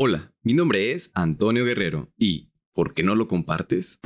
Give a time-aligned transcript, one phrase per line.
[0.00, 3.98] Hola, mi nombre es Antonio Guerrero y ¿por qué no lo compartes?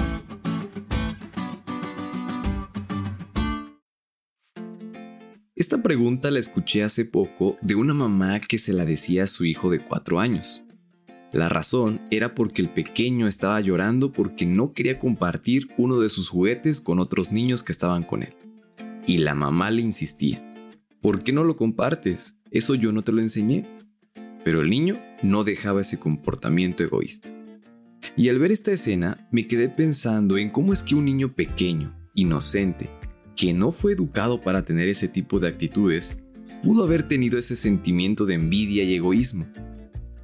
[5.54, 9.44] Esta pregunta la escuché hace poco de una mamá que se la decía a su
[9.44, 10.64] hijo de cuatro años.
[11.30, 16.30] La razón era porque el pequeño estaba llorando porque no quería compartir uno de sus
[16.30, 18.34] juguetes con otros niños que estaban con él.
[19.06, 20.42] Y la mamá le insistía,
[21.02, 22.38] ¿por qué no lo compartes?
[22.50, 23.66] Eso yo no te lo enseñé.
[24.44, 27.30] Pero el niño no dejaba ese comportamiento egoísta.
[28.16, 31.94] Y al ver esta escena me quedé pensando en cómo es que un niño pequeño,
[32.14, 32.90] inocente,
[33.36, 36.22] que no fue educado para tener ese tipo de actitudes,
[36.62, 39.46] pudo haber tenido ese sentimiento de envidia y egoísmo.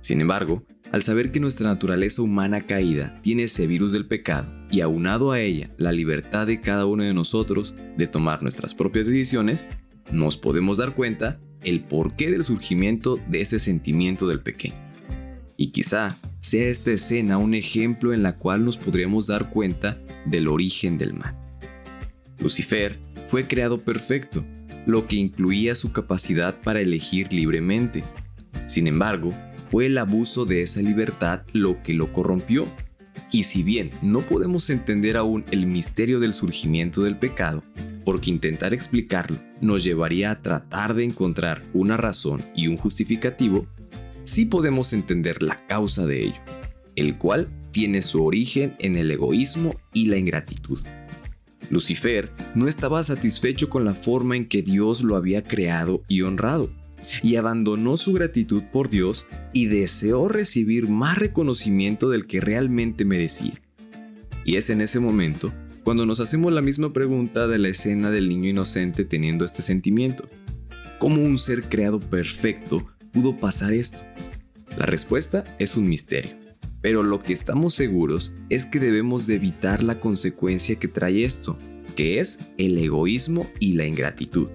[0.01, 4.81] Sin embargo, al saber que nuestra naturaleza humana caída tiene ese virus del pecado y
[4.81, 9.69] aunado a ella la libertad de cada uno de nosotros de tomar nuestras propias decisiones,
[10.13, 14.77] nos podemos dar cuenta el porqué del surgimiento de ese sentimiento del pequeño.
[15.57, 20.49] Y quizá sea esta escena un ejemplo en la cual nos podríamos dar cuenta del
[20.49, 21.37] origen del mal.
[22.39, 24.45] Lucifer fue creado perfecto,
[24.87, 28.05] lo que incluía su capacidad para elegir libremente.
[28.67, 29.35] Sin embargo,
[29.69, 32.67] fue el abuso de esa libertad lo que lo corrompió.
[33.31, 37.63] Y si bien no podemos entender aún el misterio del surgimiento del pecado,
[38.09, 43.67] porque intentar explicarlo nos llevaría a tratar de encontrar una razón y un justificativo,
[44.25, 46.41] sí podemos entender la causa de ello,
[46.97, 50.79] el cual tiene su origen en el egoísmo y la ingratitud.
[51.69, 56.71] Lucifer no estaba satisfecho con la forma en que Dios lo había creado y honrado,
[57.23, 63.61] y abandonó su gratitud por Dios y deseó recibir más reconocimiento del que realmente merecía.
[64.47, 65.53] Y es en ese momento
[65.89, 70.29] cuando nos hacemos la misma pregunta de la escena del niño inocente teniendo este sentimiento.
[70.99, 74.03] ¿Cómo un ser creado perfecto pudo pasar esto?
[74.77, 76.33] La respuesta es un misterio,
[76.83, 81.57] pero lo que estamos seguros es que debemos de evitar la consecuencia que trae esto,
[81.97, 84.51] que es el egoísmo y la ingratitud.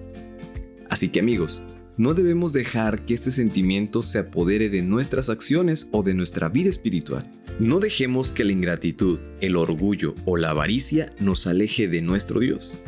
[0.88, 1.64] Así que amigos,
[1.96, 6.68] no debemos dejar que este sentimiento se apodere de nuestras acciones o de nuestra vida
[6.68, 7.30] espiritual.
[7.60, 12.78] No dejemos que la ingratitud, el orgullo o la avaricia nos aleje de nuestro Dios.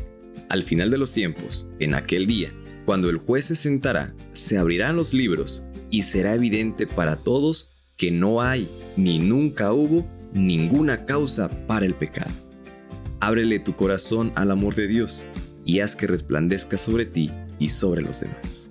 [0.49, 2.53] Al final de los tiempos, en aquel día,
[2.84, 8.11] cuando el juez se sentará, se abrirán los libros y será evidente para todos que
[8.11, 12.33] no hay ni nunca hubo ninguna causa para el pecado.
[13.21, 15.27] Ábrele tu corazón al amor de Dios
[15.65, 18.71] y haz que resplandezca sobre ti y sobre los demás.